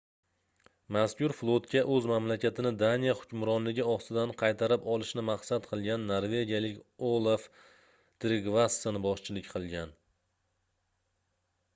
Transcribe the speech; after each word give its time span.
mazkur 0.95 1.33
flotga 1.41 1.81
oʻz 1.95 2.07
mamlakatini 2.11 2.69
daniya 2.83 3.13
hukmronligi 3.19 3.85
ostidan 3.95 4.33
qaytarib 4.39 4.87
olishni 4.95 5.25
maqsad 5.29 5.69
qilgan 5.73 6.07
norvegiyalik 6.13 6.81
olaf 7.11 7.47
trigvasson 8.27 9.01
boshchilik 9.07 9.53
qilgan 9.53 9.95